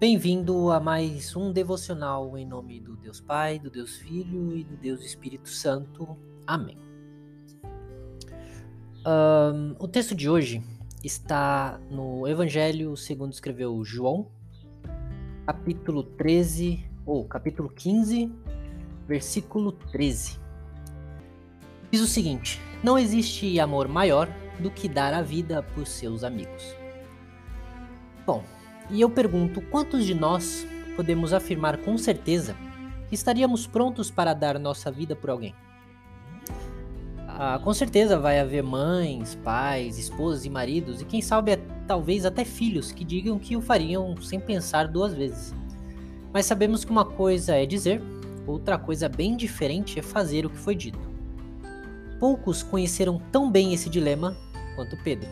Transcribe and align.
Bem-vindo 0.00 0.70
a 0.70 0.80
mais 0.80 1.36
um 1.36 1.52
devocional 1.52 2.38
em 2.38 2.46
nome 2.46 2.80
do 2.80 2.96
Deus 2.96 3.20
Pai, 3.20 3.58
do 3.58 3.68
Deus 3.68 3.98
Filho 3.98 4.56
e 4.56 4.64
do 4.64 4.74
Deus 4.74 5.04
Espírito 5.04 5.50
Santo. 5.50 6.16
Amém. 6.46 6.78
Um, 9.06 9.76
o 9.78 9.86
texto 9.86 10.14
de 10.14 10.26
hoje 10.26 10.62
está 11.04 11.78
no 11.90 12.26
Evangelho 12.26 12.96
segundo 12.96 13.34
escreveu 13.34 13.84
João, 13.84 14.26
capítulo 15.44 16.02
13, 16.02 16.82
ou 17.04 17.26
capítulo 17.26 17.68
15, 17.68 18.32
versículo 19.06 19.70
13. 19.70 20.40
Diz 21.90 22.00
o 22.00 22.06
seguinte: 22.06 22.58
Não 22.82 22.98
existe 22.98 23.60
amor 23.60 23.86
maior 23.86 24.30
do 24.60 24.70
que 24.70 24.88
dar 24.88 25.12
a 25.12 25.20
vida 25.20 25.62
por 25.62 25.86
seus 25.86 26.24
amigos. 26.24 26.74
Bom, 28.24 28.42
e 28.92 29.00
eu 29.00 29.10
pergunto: 29.10 29.60
quantos 29.60 30.04
de 30.04 30.14
nós 30.14 30.66
podemos 30.96 31.32
afirmar 31.32 31.78
com 31.78 31.96
certeza 31.96 32.56
que 33.08 33.14
estaríamos 33.14 33.66
prontos 33.66 34.10
para 34.10 34.34
dar 34.34 34.58
nossa 34.58 34.90
vida 34.90 35.16
por 35.16 35.30
alguém? 35.30 35.54
Ah, 37.26 37.58
com 37.62 37.72
certeza 37.72 38.18
vai 38.18 38.38
haver 38.38 38.62
mães, 38.62 39.34
pais, 39.42 39.98
esposas 39.98 40.44
e 40.44 40.50
maridos, 40.50 41.00
e 41.00 41.06
quem 41.06 41.22
sabe 41.22 41.58
talvez 41.86 42.26
até 42.26 42.44
filhos 42.44 42.92
que 42.92 43.02
digam 43.02 43.38
que 43.38 43.56
o 43.56 43.62
fariam 43.62 44.14
sem 44.20 44.38
pensar 44.38 44.86
duas 44.86 45.14
vezes. 45.14 45.54
Mas 46.32 46.46
sabemos 46.46 46.84
que 46.84 46.90
uma 46.90 47.04
coisa 47.04 47.56
é 47.56 47.64
dizer, 47.64 48.02
outra 48.46 48.78
coisa 48.78 49.08
bem 49.08 49.36
diferente 49.36 49.98
é 49.98 50.02
fazer 50.02 50.44
o 50.44 50.50
que 50.50 50.58
foi 50.58 50.74
dito. 50.74 50.98
Poucos 52.18 52.62
conheceram 52.62 53.18
tão 53.32 53.50
bem 53.50 53.72
esse 53.72 53.88
dilema 53.88 54.36
quanto 54.76 54.96
Pedro. 55.02 55.28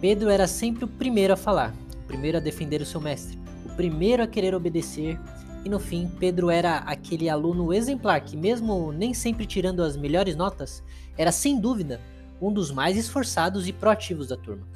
Pedro 0.00 0.30
era 0.30 0.46
sempre 0.46 0.84
o 0.84 0.88
primeiro 0.88 1.34
a 1.34 1.36
falar, 1.36 1.74
primeiro 2.06 2.38
a 2.38 2.40
defender 2.40 2.80
o 2.80 2.86
seu 2.86 3.00
mestre, 3.00 3.38
o 3.64 3.74
primeiro 3.76 4.22
a 4.22 4.26
querer 4.26 4.54
obedecer, 4.54 5.18
e 5.64 5.68
no 5.68 5.80
fim, 5.80 6.08
Pedro 6.20 6.48
era 6.48 6.78
aquele 6.78 7.28
aluno 7.28 7.72
exemplar 7.72 8.20
que, 8.20 8.36
mesmo 8.36 8.92
nem 8.92 9.12
sempre 9.12 9.44
tirando 9.44 9.82
as 9.82 9.96
melhores 9.96 10.36
notas, 10.36 10.82
era 11.18 11.32
sem 11.32 11.58
dúvida 11.58 12.00
um 12.40 12.52
dos 12.52 12.70
mais 12.70 12.96
esforçados 12.96 13.66
e 13.66 13.72
proativos 13.72 14.28
da 14.28 14.36
turma. 14.36 14.66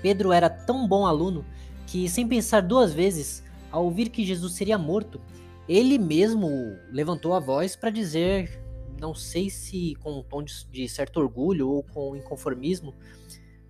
Pedro 0.00 0.32
era 0.32 0.48
tão 0.48 0.86
bom 0.86 1.06
aluno 1.06 1.44
que, 1.86 2.08
sem 2.08 2.28
pensar 2.28 2.60
duas 2.60 2.92
vezes, 2.92 3.42
ao 3.70 3.84
ouvir 3.84 4.08
que 4.08 4.24
Jesus 4.24 4.52
seria 4.52 4.78
morto, 4.78 5.20
ele 5.68 5.98
mesmo 5.98 6.76
levantou 6.92 7.34
a 7.34 7.40
voz 7.40 7.74
para 7.74 7.90
dizer, 7.90 8.62
não 9.00 9.14
sei 9.14 9.50
se 9.50 9.94
com 9.96 10.18
um 10.18 10.22
tom 10.22 10.42
de, 10.42 10.88
certo 10.88 11.18
orgulho 11.18 11.68
ou 11.68 11.82
com 11.82 12.14
inconformismo, 12.14 12.94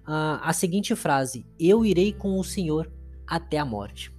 a 0.06 0.52
seguinte 0.52 0.94
frase: 0.94 1.46
Eu 1.58 1.84
irei 1.84 2.12
com 2.12 2.38
o 2.38 2.44
Senhor 2.44 2.90
até 3.26 3.58
a 3.58 3.64
morte. 3.64 4.14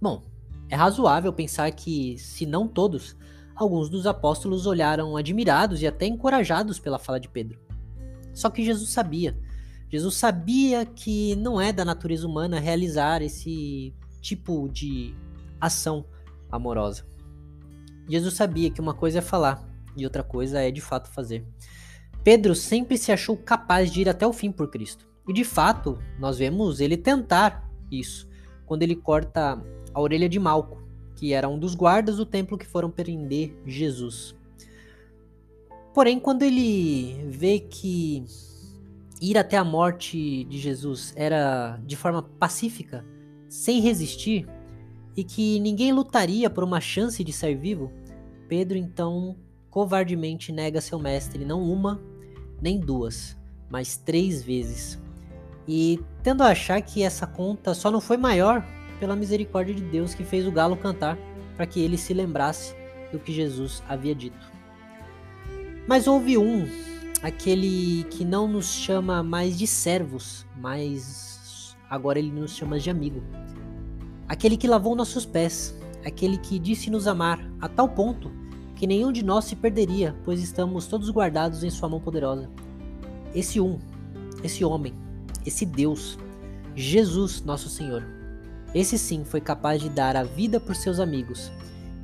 Bom, 0.00 0.24
é 0.68 0.76
razoável 0.76 1.32
pensar 1.32 1.70
que, 1.72 2.18
se 2.18 2.44
não 2.44 2.66
todos, 2.66 3.16
alguns 3.54 3.88
dos 3.88 4.06
apóstolos 4.06 4.66
olharam 4.66 5.16
admirados 5.16 5.82
e 5.82 5.86
até 5.86 6.06
encorajados 6.06 6.78
pela 6.78 6.98
fala 6.98 7.20
de 7.20 7.28
Pedro. 7.28 7.58
Só 8.32 8.50
que 8.50 8.64
Jesus 8.64 8.90
sabia. 8.90 9.38
Jesus 9.88 10.16
sabia 10.16 10.84
que 10.84 11.36
não 11.36 11.60
é 11.60 11.72
da 11.72 11.84
natureza 11.84 12.26
humana 12.26 12.58
realizar 12.58 13.22
esse 13.22 13.94
tipo 14.20 14.68
de 14.68 15.14
ação 15.60 16.04
amorosa. 16.50 17.06
Jesus 18.08 18.34
sabia 18.34 18.70
que 18.70 18.80
uma 18.80 18.94
coisa 18.94 19.18
é 19.18 19.22
falar 19.22 19.64
e 19.96 20.04
outra 20.04 20.24
coisa 20.24 20.60
é 20.60 20.70
de 20.70 20.80
fato 20.80 21.08
fazer. 21.08 21.46
Pedro 22.24 22.54
sempre 22.54 22.96
se 22.96 23.12
achou 23.12 23.36
capaz 23.36 23.92
de 23.92 24.00
ir 24.00 24.08
até 24.08 24.26
o 24.26 24.32
fim 24.32 24.50
por 24.50 24.70
Cristo. 24.70 25.06
E 25.28 25.32
de 25.32 25.44
fato, 25.44 25.98
nós 26.18 26.38
vemos 26.38 26.80
ele 26.80 26.96
tentar 26.96 27.70
isso 27.90 28.26
quando 28.64 28.82
ele 28.82 28.96
corta 28.96 29.62
a 29.92 30.00
orelha 30.00 30.28
de 30.28 30.40
Malco, 30.40 30.82
que 31.14 31.34
era 31.34 31.48
um 31.48 31.58
dos 31.58 31.74
guardas 31.74 32.16
do 32.16 32.24
templo 32.24 32.56
que 32.56 32.66
foram 32.66 32.90
prender 32.90 33.54
Jesus. 33.66 34.34
Porém, 35.92 36.18
quando 36.18 36.42
ele 36.42 37.28
vê 37.28 37.60
que 37.60 38.24
ir 39.20 39.36
até 39.36 39.58
a 39.58 39.64
morte 39.64 40.44
de 40.44 40.58
Jesus 40.58 41.12
era 41.14 41.78
de 41.84 41.94
forma 41.94 42.22
pacífica, 42.22 43.04
sem 43.48 43.80
resistir, 43.80 44.48
e 45.16 45.22
que 45.22 45.60
ninguém 45.60 45.92
lutaria 45.92 46.50
por 46.50 46.64
uma 46.64 46.80
chance 46.80 47.22
de 47.22 47.32
sair 47.32 47.54
vivo, 47.54 47.92
Pedro 48.48 48.76
então 48.76 49.36
covardemente 49.70 50.52
nega 50.52 50.80
seu 50.80 50.98
mestre 50.98 51.44
não 51.44 51.62
uma, 51.62 52.00
nem 52.60 52.78
duas, 52.78 53.36
mas 53.70 53.96
três 53.96 54.42
vezes. 54.42 54.98
E 55.66 56.00
tendo 56.22 56.42
a 56.42 56.48
achar 56.48 56.80
que 56.82 57.02
essa 57.02 57.26
conta 57.26 57.74
só 57.74 57.90
não 57.90 58.00
foi 58.00 58.16
maior 58.16 58.64
pela 59.00 59.16
misericórdia 59.16 59.74
de 59.74 59.82
Deus 59.82 60.14
que 60.14 60.24
fez 60.24 60.46
o 60.46 60.52
galo 60.52 60.76
cantar 60.76 61.18
para 61.56 61.66
que 61.66 61.80
ele 61.80 61.96
se 61.96 62.12
lembrasse 62.12 62.74
do 63.12 63.18
que 63.18 63.32
Jesus 63.32 63.82
havia 63.88 64.14
dito. 64.14 64.52
Mas 65.86 66.06
houve 66.06 66.38
um, 66.38 66.66
aquele 67.22 68.04
que 68.04 68.24
não 68.24 68.48
nos 68.48 68.66
chama 68.66 69.22
mais 69.22 69.58
de 69.58 69.66
servos, 69.66 70.46
mas 70.56 71.76
agora 71.88 72.18
ele 72.18 72.32
nos 72.32 72.56
chama 72.56 72.78
de 72.78 72.90
amigo. 72.90 73.22
Aquele 74.26 74.56
que 74.56 74.66
lavou 74.66 74.96
nossos 74.96 75.26
pés, 75.26 75.78
aquele 76.04 76.38
que 76.38 76.58
disse 76.58 76.90
nos 76.90 77.06
amar 77.06 77.38
a 77.60 77.68
tal 77.68 77.88
ponto 77.88 78.30
que 78.76 78.86
nenhum 78.86 79.12
de 79.12 79.24
nós 79.24 79.44
se 79.44 79.56
perderia, 79.56 80.14
pois 80.24 80.42
estamos 80.42 80.86
todos 80.86 81.10
guardados 81.10 81.62
em 81.62 81.70
Sua 81.70 81.88
mão 81.88 82.00
poderosa. 82.00 82.48
Esse 83.34 83.60
um, 83.60 83.78
esse 84.42 84.64
homem, 84.64 84.94
esse 85.44 85.64
Deus, 85.64 86.18
Jesus, 86.74 87.42
nosso 87.42 87.68
Senhor. 87.68 88.04
Esse 88.74 88.98
sim 88.98 89.24
foi 89.24 89.40
capaz 89.40 89.80
de 89.80 89.88
dar 89.88 90.16
a 90.16 90.24
vida 90.24 90.58
por 90.58 90.74
seus 90.74 90.98
amigos 90.98 91.52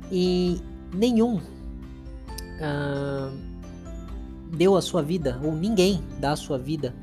e 0.09 0.61
nenhum 0.93 1.35
uh, 1.35 3.37
deu 4.51 4.75
a 4.75 4.81
sua 4.81 5.01
vida, 5.01 5.39
ou 5.43 5.53
ninguém 5.53 6.01
dá 6.19 6.31
a 6.31 6.35
sua 6.35 6.57
vida 6.57 6.93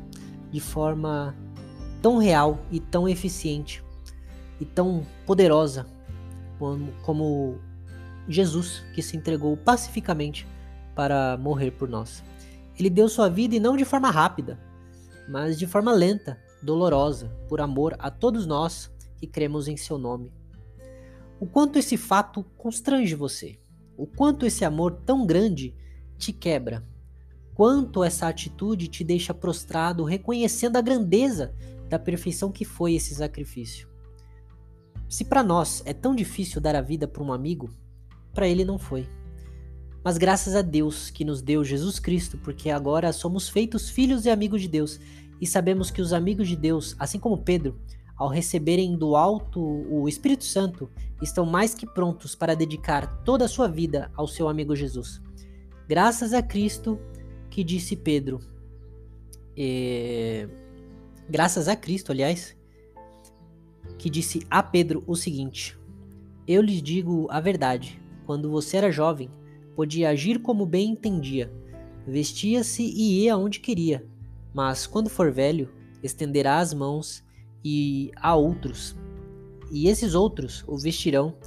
de 0.50 0.60
forma 0.60 1.34
tão 2.00 2.18
real 2.18 2.58
e 2.70 2.80
tão 2.80 3.08
eficiente 3.08 3.82
e 4.60 4.64
tão 4.64 5.06
poderosa 5.26 5.86
como, 6.58 6.92
como 7.02 7.58
Jesus, 8.28 8.84
que 8.94 9.02
se 9.02 9.16
entregou 9.16 9.56
pacificamente 9.56 10.46
para 10.94 11.36
morrer 11.36 11.70
por 11.70 11.88
nós. 11.88 12.22
Ele 12.78 12.90
deu 12.90 13.08
sua 13.08 13.28
vida 13.28 13.56
e 13.56 13.60
não 13.60 13.76
de 13.76 13.84
forma 13.84 14.10
rápida, 14.10 14.58
mas 15.28 15.58
de 15.58 15.66
forma 15.66 15.92
lenta, 15.92 16.38
dolorosa, 16.62 17.28
por 17.48 17.60
amor 17.60 17.96
a 17.98 18.10
todos 18.10 18.46
nós 18.46 18.90
que 19.16 19.26
cremos 19.26 19.68
em 19.68 19.76
seu 19.76 19.98
nome. 19.98 20.32
O 21.40 21.46
quanto 21.46 21.78
esse 21.78 21.96
fato 21.96 22.44
constrange 22.56 23.14
você? 23.14 23.58
O 23.96 24.06
quanto 24.06 24.46
esse 24.46 24.64
amor 24.64 24.92
tão 25.04 25.26
grande 25.26 25.74
te 26.16 26.32
quebra? 26.32 26.84
Quanto 27.54 28.04
essa 28.04 28.28
atitude 28.28 28.88
te 28.88 29.02
deixa 29.02 29.34
prostrado, 29.34 30.04
reconhecendo 30.04 30.76
a 30.76 30.80
grandeza 30.80 31.54
da 31.88 31.98
perfeição 31.98 32.52
que 32.52 32.64
foi 32.64 32.94
esse 32.94 33.14
sacrifício? 33.14 33.88
Se 35.08 35.24
para 35.24 35.42
nós 35.42 35.82
é 35.86 35.92
tão 35.92 36.14
difícil 36.14 36.60
dar 36.60 36.76
a 36.76 36.80
vida 36.80 37.08
para 37.08 37.22
um 37.22 37.32
amigo, 37.32 37.70
para 38.38 38.46
ele 38.46 38.64
não 38.64 38.78
foi. 38.78 39.04
Mas 40.04 40.16
graças 40.16 40.54
a 40.54 40.62
Deus 40.62 41.10
que 41.10 41.24
nos 41.24 41.42
deu 41.42 41.64
Jesus 41.64 41.98
Cristo, 41.98 42.38
porque 42.38 42.70
agora 42.70 43.12
somos 43.12 43.48
feitos 43.48 43.90
filhos 43.90 44.26
e 44.26 44.30
amigos 44.30 44.62
de 44.62 44.68
Deus, 44.68 45.00
e 45.40 45.46
sabemos 45.46 45.90
que 45.90 46.00
os 46.00 46.12
amigos 46.12 46.46
de 46.46 46.54
Deus, 46.54 46.94
assim 47.00 47.18
como 47.18 47.42
Pedro, 47.42 47.76
ao 48.16 48.28
receberem 48.28 48.96
do 48.96 49.16
alto 49.16 49.60
o 49.60 50.08
Espírito 50.08 50.44
Santo, 50.44 50.88
estão 51.20 51.44
mais 51.44 51.74
que 51.74 51.84
prontos 51.84 52.36
para 52.36 52.54
dedicar 52.54 53.24
toda 53.24 53.46
a 53.46 53.48
sua 53.48 53.66
vida 53.66 54.08
ao 54.14 54.28
seu 54.28 54.48
amigo 54.48 54.76
Jesus. 54.76 55.20
Graças 55.88 56.32
a 56.32 56.40
Cristo, 56.40 56.96
que 57.50 57.64
disse 57.64 57.96
Pedro, 57.96 58.38
é... 59.56 60.48
graças 61.28 61.66
a 61.66 61.74
Cristo, 61.74 62.12
aliás, 62.12 62.56
que 63.98 64.08
disse 64.08 64.46
a 64.48 64.62
Pedro 64.62 65.02
o 65.08 65.16
seguinte: 65.16 65.76
Eu 66.46 66.62
lhes 66.62 66.80
digo 66.80 67.26
a 67.30 67.40
verdade, 67.40 68.00
quando 68.28 68.50
você 68.50 68.76
era 68.76 68.92
jovem, 68.92 69.30
podia 69.74 70.10
agir 70.10 70.40
como 70.40 70.66
bem 70.66 70.90
entendia, 70.90 71.50
vestia-se 72.06 72.82
e 72.82 73.22
ia 73.22 73.38
onde 73.38 73.58
queria, 73.58 74.06
mas 74.52 74.86
quando 74.86 75.08
for 75.08 75.32
velho, 75.32 75.70
estenderá 76.02 76.58
as 76.58 76.74
mãos 76.74 77.24
e 77.64 78.10
a 78.16 78.36
outros, 78.36 78.94
e 79.72 79.88
esses 79.88 80.14
outros 80.14 80.62
o 80.68 80.76
vestirão 80.76 81.38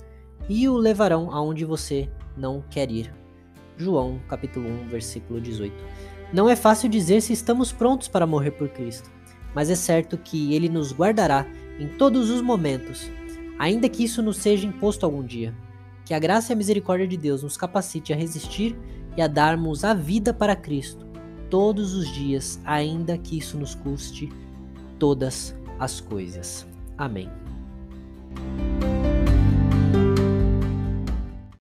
e 0.50 0.68
o 0.68 0.75
levarão 0.75 1.31
aonde 1.31 1.66
você 1.66 2.10
não 2.36 2.63
quer 2.68 2.89
ir. 2.89 3.13
João, 3.77 4.19
capítulo 4.27 4.68
1, 4.68 4.88
versículo 4.88 5.39
18. 5.39 5.72
Não 6.34 6.50
é 6.50 6.56
fácil 6.56 6.89
dizer 6.89 7.22
se 7.22 7.31
estamos 7.31 7.72
prontos 7.72 8.07
para 8.07 8.25
morrer 8.25 8.51
por 8.51 8.69
Cristo, 8.69 9.12
mas 9.54 9.69
é 9.69 9.75
certo 9.75 10.18
que 10.18 10.56
ele 10.56 10.68
nos 10.68 10.92
guardará 10.92 11.45
em 11.80 11.89
todos 11.89 12.31
os 12.31 12.42
momentos, 12.42 13.07
ainda 13.60 13.88
que 13.88 14.04
isso 14.04 14.24
nos 14.24 14.38
seja 14.38 14.66
imposto 14.66 15.06
algum 15.06 15.24
dia. 15.24 15.54
Que 16.06 16.13
a 16.13 16.19
graça 16.19 16.51
e 16.51 16.53
a 16.53 16.57
misericórdia 16.57 17.07
de 17.07 17.18
Deus 17.18 17.44
nos 17.44 17.57
capacite 17.57 18.12
a 18.12 18.15
resistir 18.15 18.75
e 19.15 19.21
a 19.21 19.27
darmos 19.27 19.83
a 19.83 19.94
vida 19.94 20.33
para 20.33 20.56
Cristo 20.56 21.06
todos 21.50 21.94
os 21.94 22.07
dias, 22.07 22.59
ainda 22.63 23.18
que 23.18 23.38
isso 23.38 23.57
nos 23.57 23.75
custe 23.75 24.30
todas 24.98 25.53
as 25.77 26.00
coisas. 26.00 26.65
Amém. 26.98 27.50